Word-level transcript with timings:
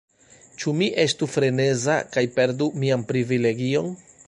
Ĉu 0.61 0.71
mi 0.77 0.87
estu 1.03 1.27
freneza 1.33 1.99
kaj 2.17 2.25
perdu 2.39 2.71
mian 2.85 3.07
privilegion? 3.13 3.97